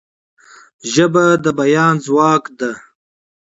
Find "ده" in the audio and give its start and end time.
2.59-2.71